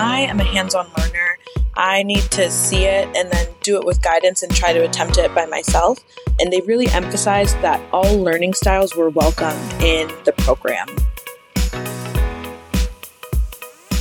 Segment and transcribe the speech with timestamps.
[0.00, 1.38] I am a hands on learner.
[1.74, 5.18] I need to see it and then do it with guidance and try to attempt
[5.18, 5.98] it by myself.
[6.38, 10.86] And they really emphasized that all learning styles were welcome in the program.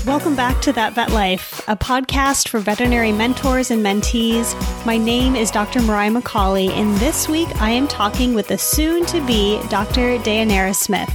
[0.06, 4.54] Welcome back to That Vet Life, a podcast for veterinary mentors and mentees.
[4.86, 5.82] My name is Dr.
[5.82, 10.20] Moriah McCauley, and this week I am talking with the soon to be Dr.
[10.20, 11.10] Deianira Smith.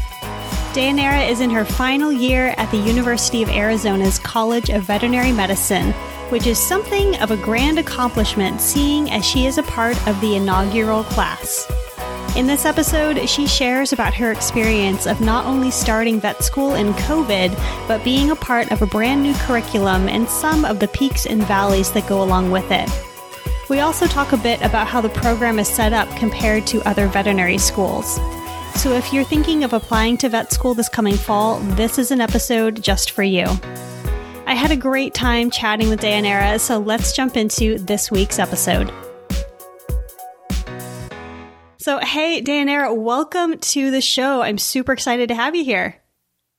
[0.72, 5.92] Deianira is in her final year at the University of Arizona's College of Veterinary Medicine,
[6.30, 10.34] which is something of a grand accomplishment seeing as she is a part of the
[10.34, 11.70] inaugural class.
[12.36, 16.94] In this episode, she shares about her experience of not only starting vet school in
[16.94, 17.54] COVID,
[17.86, 21.42] but being a part of a brand new curriculum and some of the peaks and
[21.42, 22.88] valleys that go along with it.
[23.68, 27.08] We also talk a bit about how the program is set up compared to other
[27.08, 28.18] veterinary schools.
[28.74, 32.20] So if you're thinking of applying to vet school this coming fall, this is an
[32.20, 33.44] episode just for you.
[34.44, 38.92] I had a great time chatting with Deianira, so let's jump into this week's episode.
[41.78, 44.42] So, hey, Deianira, welcome to the show.
[44.42, 46.02] I'm super excited to have you here.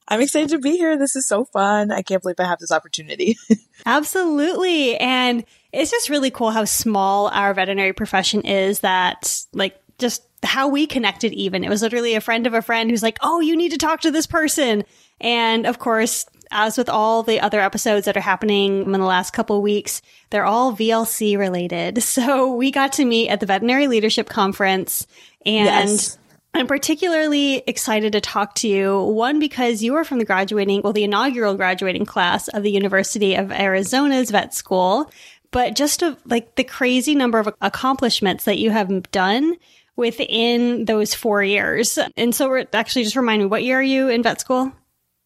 [0.08, 0.98] I'm excited to be here.
[0.98, 1.92] This is so fun.
[1.92, 3.38] I can't believe I have this opportunity.
[3.86, 4.98] Absolutely.
[4.98, 10.68] And it's just really cool how small our veterinary profession is that, like, just how
[10.68, 11.64] we connected even.
[11.64, 14.02] It was literally a friend of a friend who's like, Oh, you need to talk
[14.02, 14.84] to this person.
[15.22, 19.32] And of course, as with all the other episodes that are happening in the last
[19.32, 22.04] couple weeks, they're all VLC related.
[22.14, 25.08] So we got to meet at the Veterinary Leadership Conference
[25.46, 26.18] and yes.
[26.54, 29.02] I'm particularly excited to talk to you.
[29.02, 33.34] One, because you are from the graduating, well, the inaugural graduating class of the University
[33.34, 35.10] of Arizona's vet school,
[35.50, 39.56] but just of like the crazy number of accomplishments that you have done
[39.96, 42.00] within those four years.
[42.18, 44.72] And so we're actually just remind me, what year are you in vet school?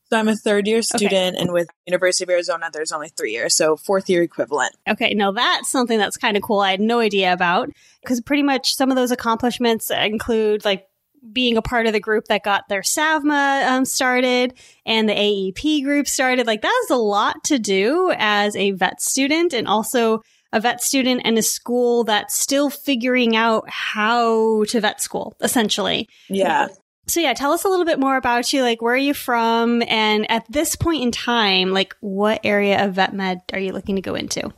[0.10, 1.42] So I'm a third year student, okay.
[1.42, 4.74] and with University of Arizona, there's only three years, so fourth year equivalent.
[4.90, 6.60] Okay, now that's something that's kind of cool.
[6.60, 7.70] I had no idea about
[8.02, 10.88] because pretty much some of those accomplishments include like
[11.34, 14.54] being a part of the group that got their SAVMA um, started
[14.86, 16.48] and the AAEP group started.
[16.48, 20.22] Like that is a lot to do as a vet student, and also
[20.58, 26.10] a vet student and a school that's still figuring out how to vet school, essentially.
[26.28, 26.68] Yeah.
[27.06, 28.64] So yeah, tell us a little bit more about you.
[28.64, 29.82] Like, where are you from?
[29.88, 33.96] And at this point in time, like, what area of vet med are you looking
[33.96, 34.52] to go into?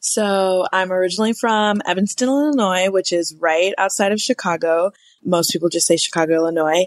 [0.00, 4.90] So I'm originally from Evanston, Illinois, which is right outside of Chicago.
[5.24, 6.84] Most people just say Chicago, Illinois.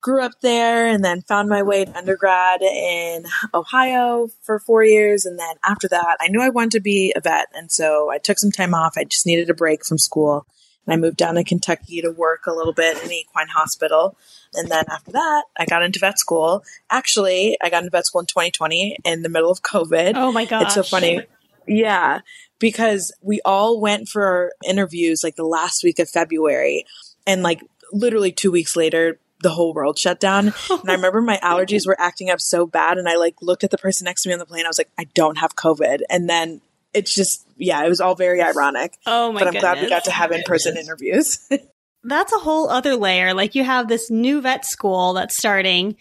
[0.00, 5.26] Grew up there and then found my way to undergrad in Ohio for four years.
[5.26, 7.48] And then after that, I knew I wanted to be a vet.
[7.52, 8.94] And so I took some time off.
[8.96, 10.46] I just needed a break from school.
[10.86, 14.16] And I moved down to Kentucky to work a little bit in the equine hospital.
[14.54, 16.62] And then after that, I got into vet school.
[16.88, 20.12] Actually, I got into vet school in 2020 in the middle of COVID.
[20.14, 20.62] Oh my god.
[20.62, 21.22] It's so funny.
[21.66, 22.20] Yeah,
[22.58, 26.86] because we all went for interviews like the last week of February
[27.26, 27.60] and like
[27.92, 30.48] literally 2 weeks later the whole world shut down.
[30.70, 33.70] and I remember my allergies were acting up so bad and I like looked at
[33.70, 34.64] the person next to me on the plane.
[34.64, 36.00] I was like, I don't have COVID.
[36.10, 36.60] And then
[36.94, 38.98] it's just yeah, it was all very ironic.
[39.06, 39.40] Oh my!
[39.40, 39.62] But I'm goodness.
[39.62, 41.48] glad we got to have in person interviews.
[42.04, 43.34] that's a whole other layer.
[43.34, 45.96] Like you have this new vet school that's starting,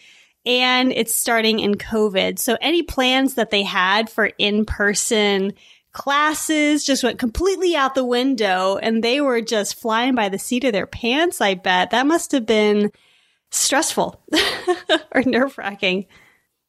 [0.46, 2.40] and it's starting in COVID.
[2.40, 5.54] So any plans that they had for in person
[5.94, 10.64] classes just went completely out the window, and they were just flying by the seat
[10.64, 11.42] of their pants.
[11.42, 12.92] I bet that must have been
[13.52, 14.22] stressful
[15.12, 16.06] or nerve wracking.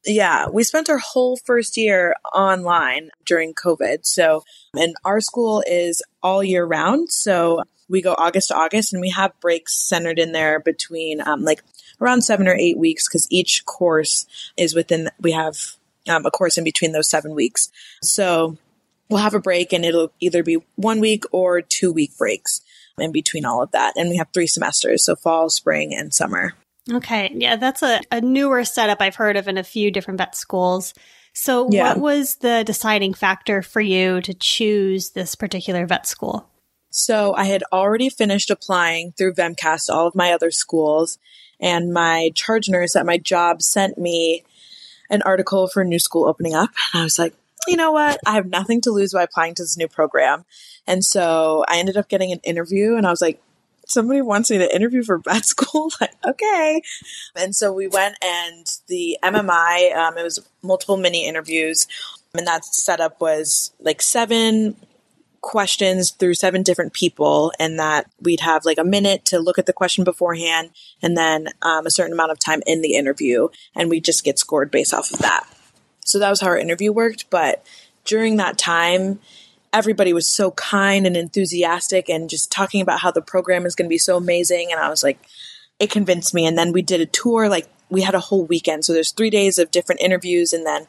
[0.05, 4.07] Yeah, we spent our whole first year online during COVID.
[4.07, 4.43] So,
[4.75, 7.11] and our school is all year round.
[7.11, 11.43] So we go August to August and we have breaks centered in there between um,
[11.43, 11.63] like
[12.01, 15.57] around seven or eight weeks because each course is within, we have
[16.09, 17.71] um, a course in between those seven weeks.
[18.03, 18.57] So
[19.09, 22.61] we'll have a break and it'll either be one week or two week breaks
[22.99, 23.95] in between all of that.
[23.97, 25.05] And we have three semesters.
[25.05, 26.55] So fall, spring, and summer.
[26.91, 27.31] Okay.
[27.35, 30.95] Yeah, that's a, a newer setup I've heard of in a few different vet schools.
[31.35, 31.91] So, yeah.
[31.91, 36.49] what was the deciding factor for you to choose this particular vet school?
[36.91, 41.19] So, I had already finished applying through VMCAS all of my other schools,
[41.61, 44.45] and my charge nurse at my job sent me
[45.11, 46.71] an article for a new school opening up.
[46.93, 47.35] And I was like,
[47.67, 48.19] you know what?
[48.27, 50.45] I have nothing to lose by applying to this new program.
[50.87, 53.41] And so I ended up getting an interview, and I was like,
[53.89, 55.91] somebody wants me to interview for vet school.
[56.01, 56.83] like, okay.
[57.35, 61.87] And so we went and the MMI, um, it was multiple mini interviews.
[62.35, 64.77] And that setup was like seven
[65.41, 69.67] questions through seven different people and that we'd have like a minute to look at
[69.67, 70.71] the question beforehand
[71.01, 74.39] and then um, a certain amount of time in the interview and we just get
[74.39, 75.47] scored based off of that
[76.05, 77.31] So that was how our interview worked.
[77.31, 77.65] But
[78.05, 79.21] during that time,
[79.73, 83.87] everybody was so kind and enthusiastic and just talking about how the program is going
[83.87, 84.71] to be so amazing.
[84.73, 85.19] And I was like,
[85.79, 86.47] it convinced me.
[86.47, 88.85] And then we did a tour, like we had a whole weekend.
[88.85, 90.87] So there's three days of different interviews and then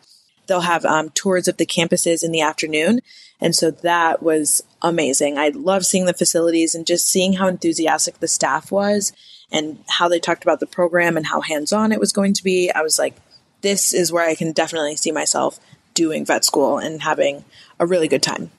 [0.47, 3.01] they'll have um, tours of the campuses in the afternoon.
[3.41, 5.37] And so that was amazing.
[5.37, 9.13] I love seeing the facilities and just seeing how enthusiastic the staff was
[9.51, 12.43] and how they talked about the program and how hands on it was going to
[12.43, 12.71] be.
[12.71, 13.15] I was like,
[13.61, 15.59] this is where I can definitely see myself
[15.93, 17.45] doing vet school and having
[17.79, 18.51] a really good time.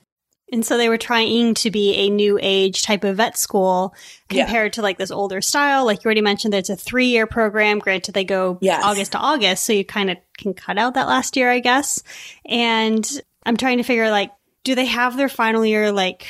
[0.51, 3.95] And so they were trying to be a new age type of vet school
[4.27, 4.75] compared yeah.
[4.75, 5.85] to like this older style.
[5.85, 7.79] Like you already mentioned, that it's a three year program.
[7.79, 8.83] Granted, they go yes.
[8.83, 9.65] August to August.
[9.65, 12.03] So you kind of can cut out that last year, I guess.
[12.45, 13.09] And
[13.45, 14.31] I'm trying to figure like,
[14.63, 16.27] do they have their final year like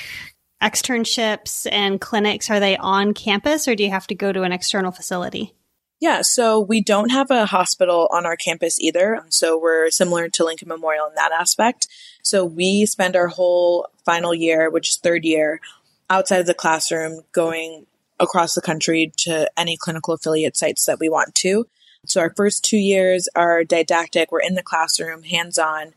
[0.61, 2.49] externships and clinics?
[2.49, 5.55] Are they on campus or do you have to go to an external facility?
[6.01, 9.17] Yeah, so we don't have a hospital on our campus either.
[9.17, 11.87] Um, so we're similar to Lincoln Memorial in that aspect.
[12.23, 15.61] So we spend our whole final year, which is third year,
[16.09, 17.85] outside of the classroom, going
[18.19, 21.67] across the country to any clinical affiliate sites that we want to.
[22.07, 24.31] So our first two years are didactic.
[24.31, 25.93] We're in the classroom, hands on.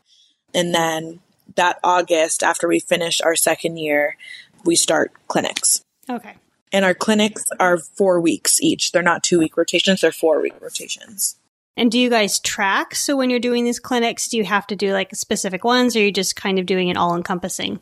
[0.53, 1.19] And then
[1.55, 4.17] that August, after we finish our second year,
[4.63, 5.81] we start clinics.
[6.07, 6.35] Okay.
[6.75, 8.91] And our clinics are four weeks each.
[8.91, 11.37] They're not two week rotations, they're four week rotations.
[11.77, 12.95] And do you guys track?
[12.95, 15.99] So when you're doing these clinics, do you have to do like specific ones or
[15.99, 17.79] are you just kind of doing it all encompassing?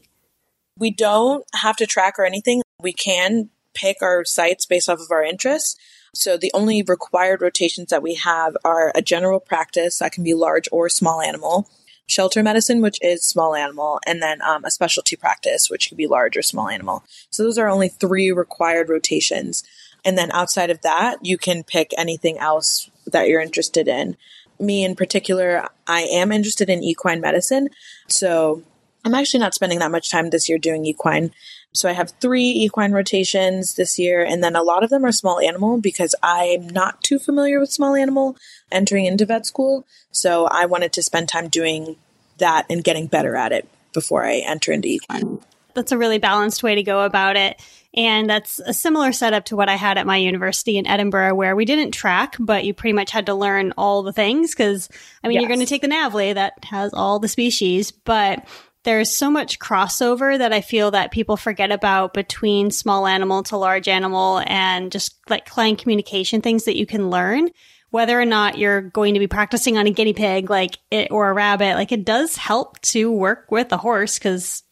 [0.77, 2.61] We don't have to track or anything.
[2.83, 5.75] We can pick our sites based off of our interests.
[6.13, 10.35] So the only required rotations that we have are a general practice that can be
[10.35, 11.67] large or small animal,
[12.07, 16.07] shelter medicine, which is small animal, and then um, a specialty practice, which could be
[16.07, 17.03] large or small animal.
[17.29, 19.63] So those are only three required rotations.
[20.05, 24.17] And then outside of that, you can pick anything else that you're interested in.
[24.59, 27.69] Me in particular, I am interested in equine medicine.
[28.07, 28.63] So
[29.05, 31.31] I'm actually not spending that much time this year doing equine.
[31.73, 35.11] So I have three equine rotations this year, and then a lot of them are
[35.11, 38.37] small animal because I'm not too familiar with small animal
[38.71, 39.85] entering into vet school.
[40.11, 41.95] So I wanted to spend time doing
[42.37, 45.39] that and getting better at it before I enter into equine.
[45.73, 47.59] That's a really balanced way to go about it.
[47.95, 51.55] And that's a similar setup to what I had at my university in Edinburgh, where
[51.55, 54.51] we didn't track, but you pretty much had to learn all the things.
[54.51, 54.89] Because,
[55.23, 55.41] I mean, yes.
[55.41, 58.47] you're going to take the NAVLE that has all the species, but
[58.83, 63.57] there's so much crossover that I feel that people forget about between small animal to
[63.57, 67.49] large animal and just like client communication things that you can learn.
[67.91, 71.29] Whether or not you're going to be practicing on a guinea pig, like it, or
[71.29, 74.63] a rabbit, like it does help to work with a horse because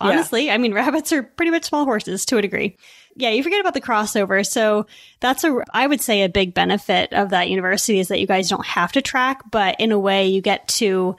[0.00, 0.54] honestly, yeah.
[0.54, 2.76] I mean, rabbits are pretty much small horses to a degree.
[3.16, 4.46] Yeah, you forget about the crossover.
[4.46, 4.86] So
[5.20, 8.48] that's a, I would say a big benefit of that university is that you guys
[8.48, 11.16] don't have to track, but in a way you get to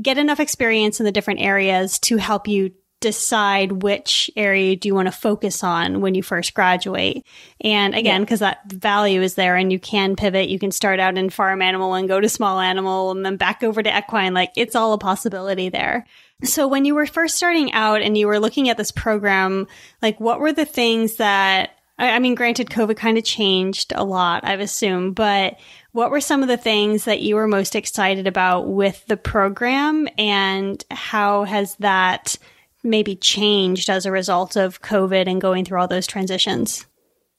[0.00, 4.94] get enough experience in the different areas to help you decide which area do you
[4.94, 7.24] want to focus on when you first graduate.
[7.62, 8.50] And again, because yeah.
[8.50, 11.94] that value is there and you can pivot, you can start out in farm animal
[11.94, 14.34] and go to small animal and then back over to equine.
[14.34, 16.06] Like it's all a possibility there.
[16.44, 19.66] So when you were first starting out and you were looking at this program,
[20.02, 24.44] like what were the things that I mean, granted, COVID kind of changed a lot,
[24.44, 25.58] I've assumed, but
[25.92, 30.08] what were some of the things that you were most excited about with the program
[30.16, 32.38] and how has that
[32.82, 36.86] maybe changed as a result of COVID and going through all those transitions?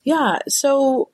[0.04, 0.40] Yeah.
[0.48, 1.10] So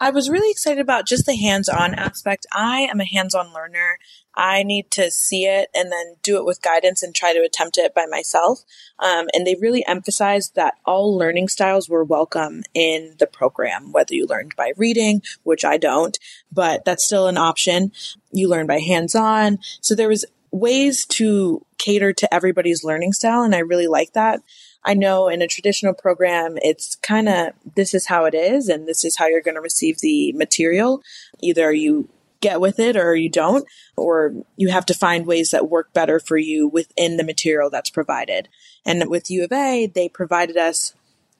[0.00, 2.46] I was really excited about just the hands on aspect.
[2.52, 3.98] I am a hands on learner.
[4.34, 7.78] I need to see it and then do it with guidance and try to attempt
[7.78, 8.62] it by myself.
[9.00, 14.14] Um, and they really emphasized that all learning styles were welcome in the program, whether
[14.14, 16.16] you learned by reading, which I don't,
[16.52, 17.90] but that's still an option.
[18.30, 19.58] You learn by hands on.
[19.80, 23.42] So there was ways to cater to everybody's learning style.
[23.42, 24.40] And I really like that.
[24.84, 28.86] I know in a traditional program, it's kind of this is how it is, and
[28.86, 31.02] this is how you're going to receive the material.
[31.40, 32.08] Either you
[32.40, 33.66] get with it or you don't,
[33.96, 37.90] or you have to find ways that work better for you within the material that's
[37.90, 38.48] provided.
[38.86, 40.94] And with U of A, they provided us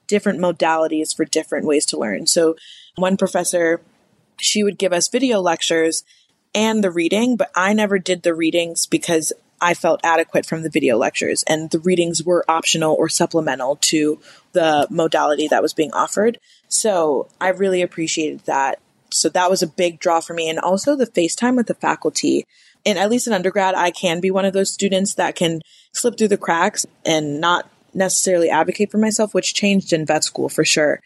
[0.08, 2.26] different modalities for different ways to learn.
[2.26, 2.56] So
[2.96, 3.80] one professor,
[4.40, 6.02] she would give us video lectures
[6.54, 10.70] and the reading, but I never did the readings because I felt adequate from the
[10.70, 14.20] video lectures and the readings were optional or supplemental to
[14.52, 16.38] the modality that was being offered.
[16.68, 20.48] So I really appreciated that so that was a big draw for me.
[20.48, 22.44] And also the FaceTime with the faculty.
[22.84, 25.62] And at least in undergrad, I can be one of those students that can
[25.92, 30.48] slip through the cracks and not necessarily advocate for myself, which changed in vet school
[30.48, 31.00] for sure.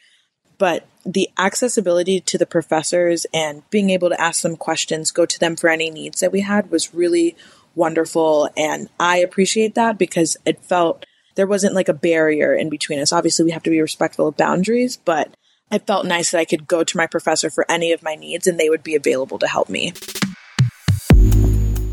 [0.58, 5.38] But the accessibility to the professors and being able to ask them questions, go to
[5.38, 7.36] them for any needs that we had was really
[7.74, 8.48] wonderful.
[8.56, 13.12] And I appreciate that because it felt there wasn't like a barrier in between us.
[13.12, 15.34] Obviously, we have to be respectful of boundaries, but
[15.70, 18.46] it felt nice that I could go to my professor for any of my needs
[18.46, 19.92] and they would be available to help me.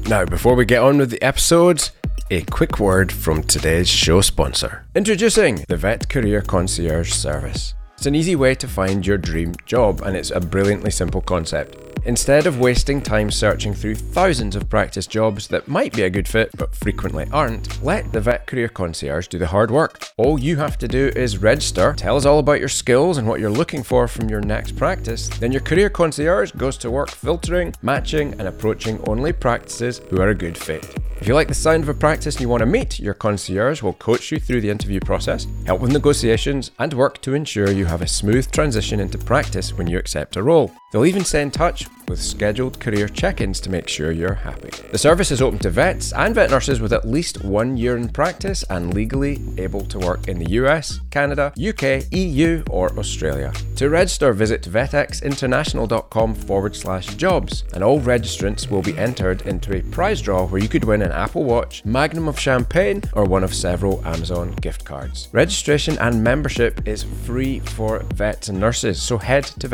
[0.09, 1.89] Now, before we get on with the episode,
[2.31, 4.85] a quick word from today's show sponsor.
[4.95, 7.73] Introducing the Vet Career Concierge Service.
[7.99, 11.75] It's an easy way to find your dream job, and it's a brilliantly simple concept.
[12.05, 16.25] Instead of wasting time searching through thousands of practice jobs that might be a good
[16.25, 20.07] fit but frequently aren't, let the Vet Career Concierge do the hard work.
[20.15, 23.41] All you have to do is register, tell us all about your skills and what
[23.41, 25.27] you're looking for from your next practice.
[25.27, 30.29] Then your Career Concierge goes to work filtering, matching, and approaching only practices who are
[30.29, 30.98] a good fit.
[31.21, 33.83] If you like the sound of a practice and you want to meet, your concierge
[33.83, 37.85] will coach you through the interview process, help with negotiations, and work to ensure you
[37.85, 40.71] have a smooth transition into practice when you accept a role.
[40.91, 44.71] They'll even stay in touch with scheduled career check ins to make sure you're happy.
[44.91, 48.09] The service is open to vets and vet nurses with at least one year in
[48.09, 53.53] practice and legally able to work in the US, Canada, UK, EU, or Australia.
[53.75, 59.81] To register, visit vetxinternational.com forward slash jobs, and all registrants will be entered into a
[59.83, 63.53] prize draw where you could win an Apple Watch, Magnum of Champagne, or one of
[63.53, 65.29] several Amazon gift cards.
[65.31, 69.67] Registration and membership is free for vets and nurses, so head to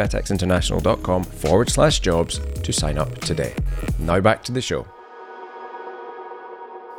[1.05, 3.53] vetxinternational.com forward slash jobs to sign up today.
[3.99, 4.87] Now back to the show.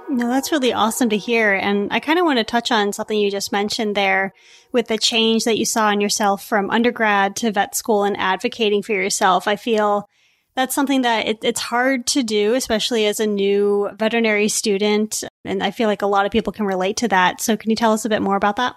[0.09, 1.53] No, that's really awesome to hear.
[1.53, 4.33] And I kind of want to touch on something you just mentioned there
[4.73, 8.83] with the change that you saw in yourself from undergrad to vet school and advocating
[8.83, 9.49] for yourself.
[9.49, 10.09] I feel
[10.55, 15.25] that's something that it, it's hard to do, especially as a new veterinary student.
[15.45, 17.41] And I feel like a lot of people can relate to that.
[17.41, 18.77] So can you tell us a bit more about that?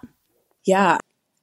[0.66, 0.98] Yeah.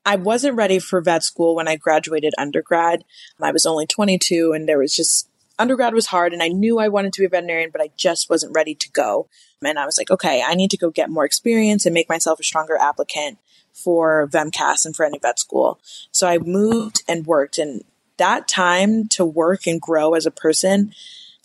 [0.07, 3.05] I wasn't ready for vet school when I graduated undergrad.
[3.43, 6.89] I was only 22 and there was just undergrad was hard and I knew I
[6.89, 9.29] wanted to be a veterinarian, but I just wasn't ready to go.
[9.65, 12.39] And I was like, okay, I need to go get more experience and make myself
[12.39, 13.39] a stronger applicant
[13.73, 15.81] for VMCAS and for any vet school.
[16.13, 17.83] So I moved and worked and
[18.17, 20.95] that time to work and grow as a person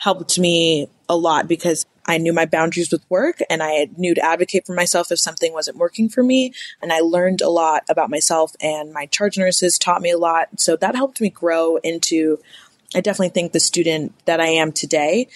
[0.02, 4.26] helped me a lot because I knew my boundaries with work and I knew to
[4.26, 6.54] advocate for myself if something wasn't working for me.
[6.82, 10.60] And I learned a lot about myself and my charge nurses taught me a lot.
[10.60, 12.40] So that helped me grow into
[12.96, 15.28] I definitely think the student that I am today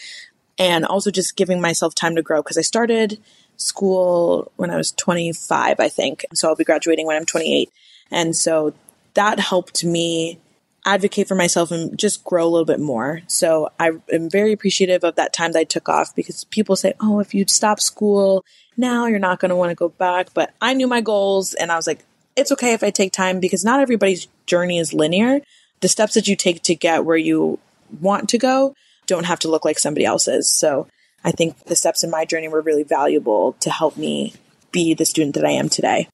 [0.57, 3.19] and also just giving myself time to grow because I started
[3.57, 6.25] school when I was 25, I think.
[6.33, 7.71] So I'll be graduating when I'm 28.
[8.09, 8.73] And so
[9.13, 10.39] that helped me
[10.85, 13.21] advocate for myself and just grow a little bit more.
[13.27, 16.93] So I am very appreciative of that time that I took off because people say,
[16.99, 18.45] oh, if you stop school
[18.77, 20.33] now, you're not going to want to go back.
[20.33, 23.39] But I knew my goals and I was like, it's okay if I take time
[23.39, 25.41] because not everybody's journey is linear
[25.81, 27.59] the steps that you take to get where you
[28.01, 28.73] want to go
[29.05, 30.49] don't have to look like somebody else's.
[30.49, 30.87] So
[31.23, 34.33] I think the steps in my journey were really valuable to help me
[34.71, 36.07] be the student that I am today.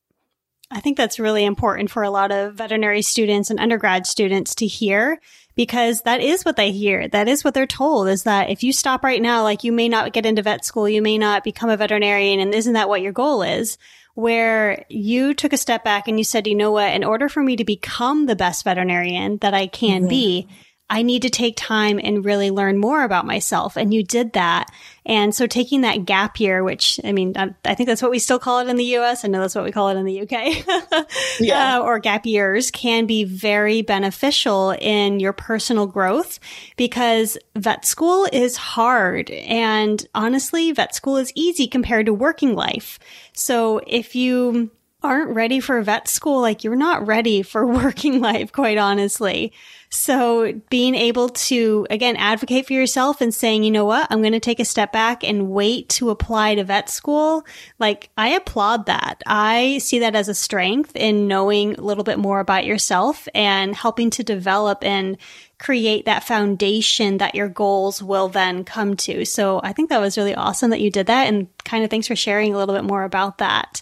[0.71, 4.67] I think that's really important for a lot of veterinary students and undergrad students to
[4.67, 5.19] hear
[5.53, 7.09] because that is what they hear.
[7.09, 9.89] That is what they're told is that if you stop right now, like you may
[9.89, 12.39] not get into vet school, you may not become a veterinarian.
[12.39, 13.77] And isn't that what your goal is?
[14.13, 17.41] where you took a step back and you said, you know what, in order for
[17.41, 20.47] me to become the best veterinarian that I can be,
[20.91, 23.77] I need to take time and really learn more about myself.
[23.77, 24.69] And you did that.
[25.05, 28.19] And so taking that gap year, which I mean, I, I think that's what we
[28.19, 29.23] still call it in the US.
[29.23, 31.07] I know that's what we call it in the UK.
[31.39, 31.77] yeah.
[31.77, 36.41] Uh, or gap years can be very beneficial in your personal growth
[36.75, 39.29] because vet school is hard.
[39.29, 42.99] And honestly, vet school is easy compared to working life.
[43.31, 44.71] So if you
[45.03, 49.53] aren't ready for vet school, like you're not ready for working life, quite honestly.
[49.93, 54.31] So being able to, again, advocate for yourself and saying, you know what, I'm going
[54.31, 57.45] to take a step back and wait to apply to vet school.
[57.77, 59.21] Like I applaud that.
[59.25, 63.75] I see that as a strength in knowing a little bit more about yourself and
[63.75, 65.17] helping to develop and
[65.59, 69.25] create that foundation that your goals will then come to.
[69.25, 71.27] So I think that was really awesome that you did that.
[71.27, 73.81] And kind of thanks for sharing a little bit more about that.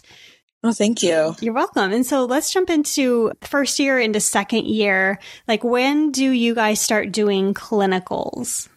[0.62, 1.34] Oh, thank you.
[1.40, 1.90] You're welcome.
[1.92, 5.18] And so let's jump into first year into second year.
[5.48, 8.68] Like, when do you guys start doing clinicals?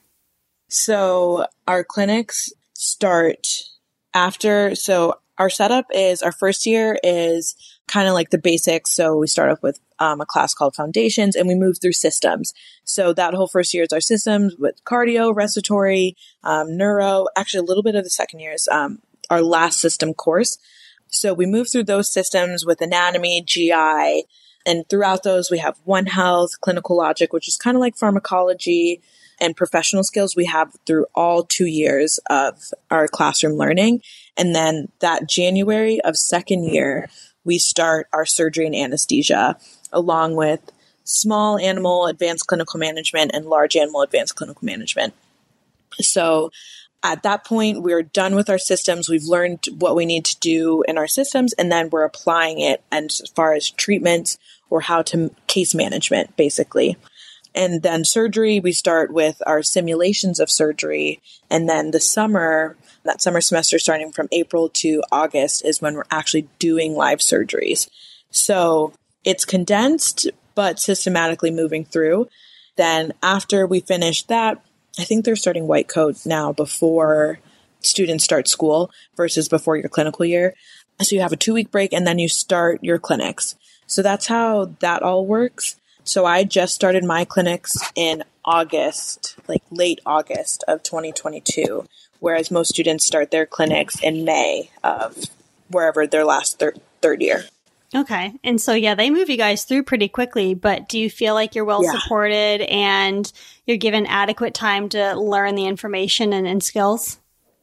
[0.70, 3.48] So, our clinics start
[4.14, 4.76] after.
[4.76, 7.56] So, our setup is our first year is
[7.88, 8.96] kind of like the basics.
[8.96, 12.54] So, we start off with um, a class called Foundations and we move through systems.
[12.86, 17.68] So, that whole first year is our systems with cardio, respiratory, um, neuro, actually, a
[17.68, 19.00] little bit of the second year is um,
[19.30, 20.58] our last system course.
[21.08, 24.26] So we move through those systems with anatomy, GI,
[24.66, 29.02] and throughout those we have One Health, Clinical Logic, which is kind of like pharmacology,
[29.40, 34.02] and professional skills we have through all two years of our classroom learning.
[34.38, 37.10] And then that January of second year,
[37.44, 39.58] we start our surgery and anesthesia
[39.92, 40.62] along with
[41.04, 45.14] small animal advanced clinical management and large animal advanced clinical management.
[46.00, 46.52] So
[47.04, 49.10] at that point, we're done with our systems.
[49.10, 52.82] We've learned what we need to do in our systems, and then we're applying it
[52.92, 54.38] as far as treatments
[54.70, 56.98] or how to case management, basically.
[57.54, 61.22] And then surgery, we start with our simulations of surgery.
[61.50, 66.06] And then the summer, that summer semester starting from April to August is when we're
[66.10, 67.90] actually doing live surgeries.
[68.32, 68.94] So
[69.24, 72.28] it's condensed, but systematically moving through.
[72.76, 74.64] Then after we finish that,
[74.98, 77.40] I think they're starting white coat now before
[77.82, 80.54] students start school versus before your clinical year.
[81.02, 83.56] So you have a two week break and then you start your clinics.
[83.88, 85.76] So that's how that all works.
[86.04, 91.86] So I just started my clinics in August, like late August of 2022,
[92.20, 95.18] whereas most students start their clinics in May of
[95.70, 97.46] wherever their last thir- third year.
[97.96, 98.34] Okay.
[98.44, 101.54] And so, yeah, they move you guys through pretty quickly, but do you feel like
[101.54, 101.92] you're well yeah.
[101.92, 103.32] supported and
[103.66, 107.20] you're given adequate time to learn the information and, and skills?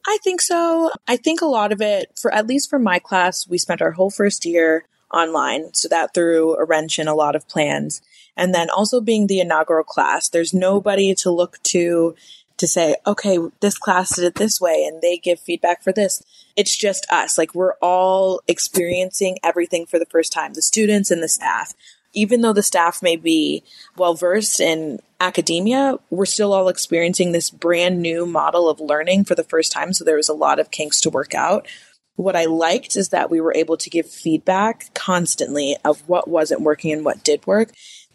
[0.07, 0.91] I think so.
[1.07, 3.91] I think a lot of it, for at least for my class, we spent our
[3.91, 5.73] whole first year online.
[5.73, 8.01] So that threw a wrench in a lot of plans.
[8.37, 12.15] And then also being the inaugural class, there's nobody to look to
[12.61, 16.23] to say, okay, this class did it this way and they give feedback for this.
[16.55, 17.37] It's just us.
[17.37, 21.73] Like we're all experiencing everything for the first time, the students and the staff.
[22.13, 23.63] Even though the staff may be
[23.97, 29.35] well versed in academia, we're still all experiencing this brand new model of learning for
[29.35, 29.93] the first time.
[29.93, 31.67] So there was a lot of kinks to work out.
[32.15, 36.61] What I liked is that we were able to give feedback constantly of what wasn't
[36.61, 37.71] working and what did work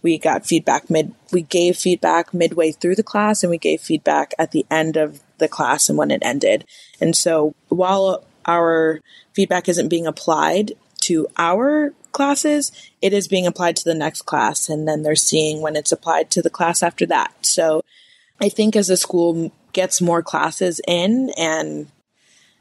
[0.06, 4.34] we got feedback mid we gave feedback midway through the class and we gave feedback
[4.38, 6.64] at the end of the class and when it ended.
[7.00, 9.00] And so while our
[9.32, 12.70] feedback isn't being applied to our classes
[13.02, 16.30] it is being applied to the next class and then they're seeing when it's applied
[16.30, 17.34] to the class after that.
[17.44, 17.82] So
[18.40, 21.88] i think as the school gets more classes in and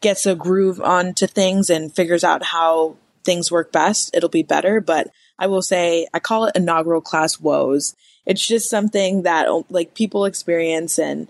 [0.02, 4.82] gets a groove onto things and figures out how things work best it'll be better.
[4.82, 7.96] But I will say I call it inaugural class woes.
[8.26, 11.28] It's just something that oh, like people experience and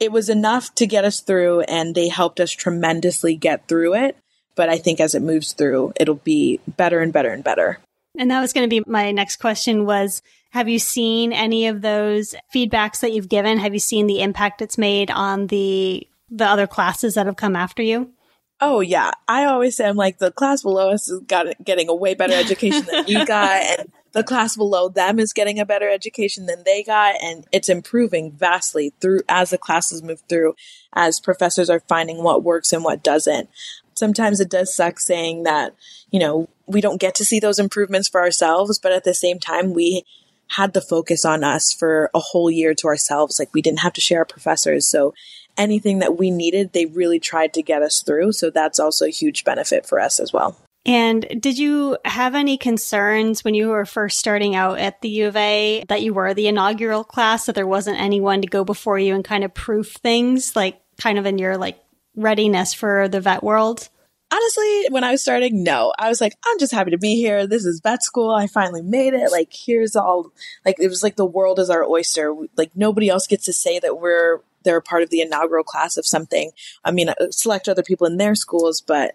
[0.00, 4.16] it was enough to get us through and they helped us tremendously get through it.
[4.56, 7.78] But I think as it moves through, it'll be better and better and better.
[8.16, 11.82] And that was going to be my next question was have you seen any of
[11.82, 13.58] those feedbacks that you've given?
[13.58, 17.56] Have you seen the impact it's made on the the other classes that have come
[17.56, 18.12] after you?
[18.60, 21.94] Oh yeah, I always say I'm like the class below us is got getting a
[21.94, 25.88] way better education than you got, and the class below them is getting a better
[25.88, 30.54] education than they got, and it's improving vastly through as the classes move through,
[30.92, 33.50] as professors are finding what works and what doesn't.
[33.94, 35.74] Sometimes it does suck saying that
[36.10, 39.40] you know we don't get to see those improvements for ourselves, but at the same
[39.40, 40.04] time we
[40.48, 43.38] had the focus on us for a whole year to ourselves.
[43.40, 45.12] Like we didn't have to share our professors, so
[45.56, 48.32] anything that we needed, they really tried to get us through.
[48.32, 50.56] So that's also a huge benefit for us as well.
[50.86, 55.28] And did you have any concerns when you were first starting out at the U
[55.28, 58.98] of A that you were the inaugural class, that there wasn't anyone to go before
[58.98, 61.78] you and kind of proof things, like kind of in your like
[62.16, 63.88] readiness for the vet world?
[64.30, 65.92] Honestly, when I was starting, no.
[65.98, 67.46] I was like, I'm just happy to be here.
[67.46, 68.30] This is vet school.
[68.30, 69.30] I finally made it.
[69.30, 70.32] Like, here's all,
[70.66, 72.34] like, it was like the world is our oyster.
[72.56, 75.96] Like, nobody else gets to say that we're they're a part of the inaugural class
[75.96, 76.50] of something.
[76.84, 79.14] I mean, uh, select other people in their schools, but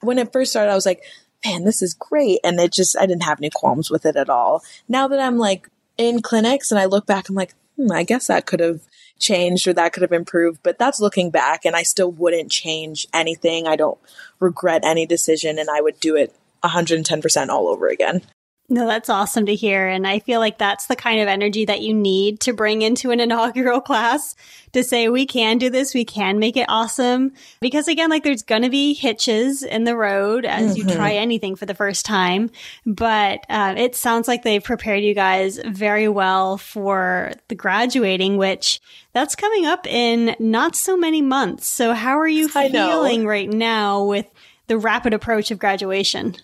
[0.00, 1.02] when it first started, I was like,
[1.44, 2.40] man, this is great.
[2.42, 4.62] And it just, I didn't have any qualms with it at all.
[4.88, 8.28] Now that I'm like in clinics and I look back, I'm like, hmm, I guess
[8.28, 8.80] that could have
[9.18, 13.06] changed or that could have improved, but that's looking back and I still wouldn't change
[13.12, 13.66] anything.
[13.66, 13.98] I don't
[14.40, 18.22] regret any decision and I would do it 110% all over again.
[18.66, 19.86] No, that's awesome to hear.
[19.86, 23.10] And I feel like that's the kind of energy that you need to bring into
[23.10, 24.34] an inaugural class
[24.72, 25.92] to say, we can do this.
[25.92, 27.32] We can make it awesome.
[27.60, 30.88] Because again, like there's going to be hitches in the road as mm-hmm.
[30.88, 32.50] you try anything for the first time.
[32.86, 38.80] But uh, it sounds like they've prepared you guys very well for the graduating, which
[39.12, 41.66] that's coming up in not so many months.
[41.66, 44.26] So how are you feeling right now with
[44.68, 46.36] the rapid approach of graduation?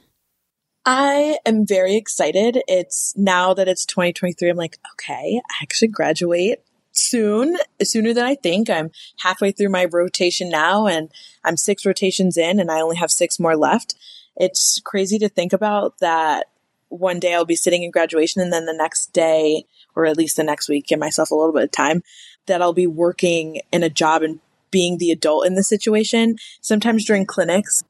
[0.84, 2.62] I am very excited.
[2.66, 6.62] It's now that it's 2023, I'm like, okay, I actually graduate
[6.92, 8.70] soon, sooner than I think.
[8.70, 8.90] I'm
[9.20, 11.10] halfway through my rotation now and
[11.44, 13.94] I'm six rotations in and I only have six more left.
[14.36, 16.46] It's crazy to think about that
[16.88, 19.64] one day I'll be sitting in graduation and then the next day,
[19.94, 22.02] or at least the next week, give myself a little bit of time.
[22.46, 24.40] that I'll be working in a job and
[24.70, 26.36] being the adult in the situation.
[26.60, 27.84] Sometimes during clinics,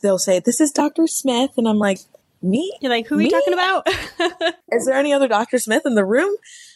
[0.00, 1.06] they'll say, This is Dr.
[1.06, 1.50] Smith.
[1.56, 2.00] And I'm like,
[2.42, 2.72] Me?
[2.80, 3.30] You're like, Who are we Me?
[3.30, 3.86] talking about?
[4.72, 5.58] Is there any other Dr.
[5.58, 6.34] Smith in the room?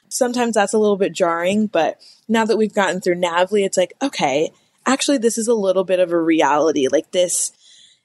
[0.09, 1.99] Sometimes that's a little bit jarring, but
[2.29, 4.53] now that we've gotten through NAVLE, it's like, okay,
[4.87, 6.87] actually, this is a little bit of a reality.
[6.91, 7.53] Like, this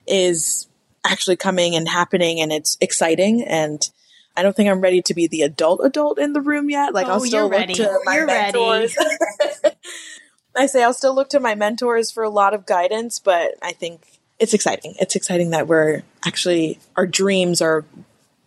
[0.08, 0.68] is
[1.06, 3.44] actually coming and happening, and it's exciting.
[3.44, 3.88] And
[4.36, 6.94] I don't think I'm ready to be the adult adult in the room yet.
[6.94, 7.74] Like, Oh, I'll still look ready.
[7.76, 8.96] to my You're mentors.
[10.56, 13.72] I say I'll still look to my mentors for a lot of guidance, but I
[13.72, 14.96] think it's exciting.
[15.00, 17.86] It's exciting that we're actually, our dreams are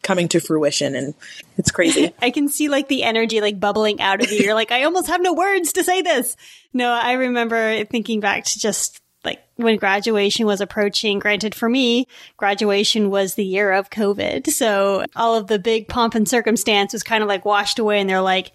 [0.03, 1.15] coming to fruition, and
[1.57, 2.13] it's crazy.
[2.23, 4.39] I can see like the energy like bubbling out of you.
[4.39, 6.37] You're like, I almost have no words to say this.
[6.73, 11.19] No, I remember thinking back to just like when graduation was approaching.
[11.19, 14.49] Granted, for me, graduation was the year of COVID.
[14.49, 18.01] So all of the big pomp and circumstance was kind of like washed away.
[18.01, 18.53] And they're like,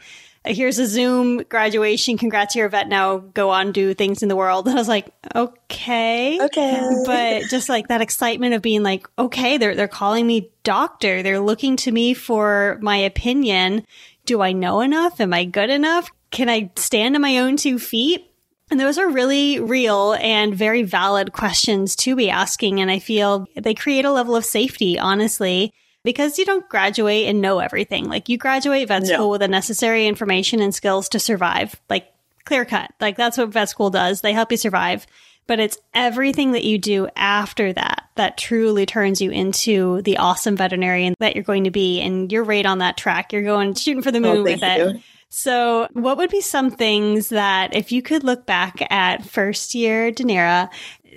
[0.47, 2.17] here's a Zoom graduation.
[2.17, 3.17] Congrats, you're a vet now.
[3.17, 4.67] Go on, do things in the world.
[4.67, 6.39] And I was like, okay.
[6.41, 6.89] Okay.
[7.05, 11.23] But just like that excitement of being like, okay, they're, they're calling me doctor.
[11.23, 13.85] They're looking to me for my opinion.
[14.25, 15.21] Do I know enough?
[15.21, 16.09] Am I good enough?
[16.31, 18.23] Can I stand on my own two feet?
[18.69, 22.81] And those are really real and very valid questions to be asking.
[22.81, 25.73] And I feel they create a level of safety, honestly,
[26.07, 28.07] because you don't graduate and know everything.
[28.07, 29.07] Like you graduate vet No.
[29.13, 32.07] school with the necessary information and skills to survive, like
[32.45, 32.91] clear cut.
[33.01, 34.21] Like that's what vet school does.
[34.21, 35.05] They help you survive.
[35.47, 40.55] But it's everything that you do after that that truly turns you into the awesome
[40.55, 41.99] veterinarian that you're going to be.
[41.99, 43.33] And you're right on that track.
[43.33, 44.77] You're going shooting for the oh, moon Oh, with it.
[44.95, 45.01] you.
[45.29, 50.09] So, what would be some things that, if you could look back at first year
[50.09, 50.69] Deianira,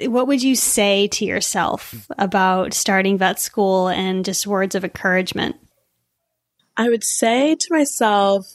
[0.06, 5.56] what would you say to yourself about starting vet school and just words of encouragement?
[6.76, 8.46] I would say to myself,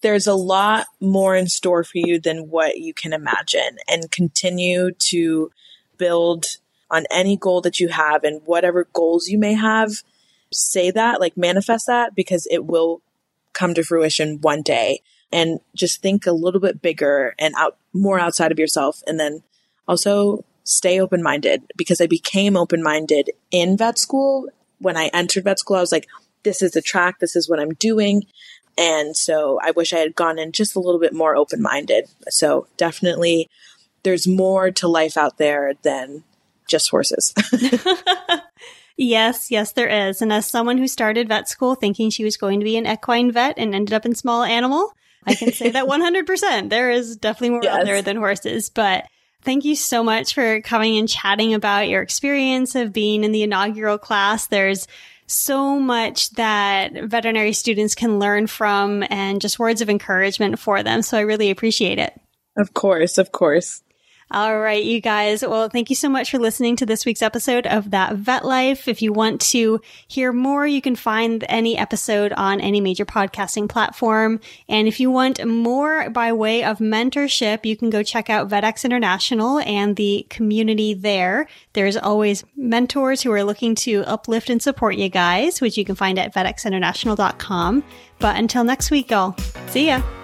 [0.00, 4.90] there's a lot more in store for you than what you can imagine, and continue
[5.10, 5.50] to
[5.96, 6.44] build
[6.90, 9.90] on any goal that you have and whatever goals you may have.
[10.52, 13.00] Say that, like manifest that, because it will
[13.52, 15.00] come to fruition one day.
[15.32, 19.02] And just think a little bit bigger and out more outside of yourself.
[19.06, 19.42] And then
[19.88, 24.48] also stay open minded because I became open minded in vet school.
[24.78, 26.08] When I entered vet school, I was like,
[26.42, 28.24] this is the track, this is what I'm doing.
[28.76, 32.08] And so I wish I had gone in just a little bit more open minded.
[32.28, 33.48] So definitely
[34.02, 36.24] there's more to life out there than
[36.66, 37.32] just horses.
[38.96, 40.22] Yes, yes, there is.
[40.22, 43.32] And as someone who started vet school thinking she was going to be an equine
[43.32, 44.92] vet and ended up in small animal,
[45.26, 46.70] I can say that 100%.
[46.70, 48.68] There is definitely more out there than horses.
[48.68, 49.06] But
[49.44, 53.42] thank you so much for coming and chatting about your experience of being in the
[53.42, 54.46] inaugural class.
[54.46, 54.88] There's
[55.26, 61.02] so much that veterinary students can learn from and just words of encouragement for them.
[61.02, 62.18] So I really appreciate it.
[62.56, 63.83] of course, of course.
[64.30, 65.42] All right, you guys.
[65.42, 68.88] Well, thank you so much for listening to this week's episode of That Vet Life.
[68.88, 73.68] If you want to hear more, you can find any episode on any major podcasting
[73.68, 74.40] platform.
[74.68, 78.84] And if you want more by way of mentorship, you can go check out VetX
[78.84, 81.46] International and the community there.
[81.74, 85.94] There's always mentors who are looking to uplift and support you guys, which you can
[85.94, 87.84] find at vetxinternational.com.
[88.18, 89.36] But until next week, y'all,
[89.68, 90.23] see ya.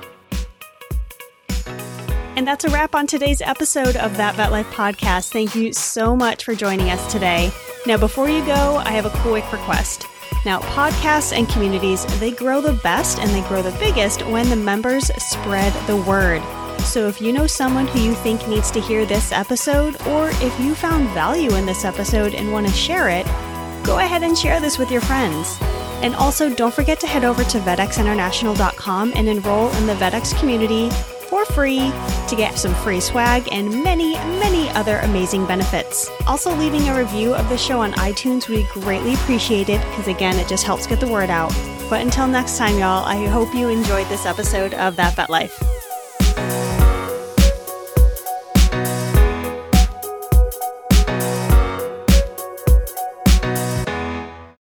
[2.41, 5.31] And that's a wrap on today's episode of That Vet Life podcast.
[5.31, 7.53] Thank you so much for joining us today.
[7.87, 10.07] Now, before you go, I have a quick request.
[10.47, 14.57] Now, podcasts and communities, they grow the best and they grow the biggest when the
[14.57, 16.41] members spread the word.
[16.79, 20.59] So if you know someone who you think needs to hear this episode, or if
[20.59, 23.27] you found value in this episode and want to share it,
[23.85, 25.59] go ahead and share this with your friends.
[26.01, 30.89] And also, don't forget to head over to vetxinternational.com and enroll in the VetX community
[31.31, 31.93] for free
[32.29, 36.11] to get some free swag and many, many other amazing benefits.
[36.27, 40.37] Also, leaving a review of the show on iTunes would be greatly appreciated because, again,
[40.39, 41.55] it just helps get the word out.
[41.89, 45.57] But until next time, y'all, I hope you enjoyed this episode of That Vet Life.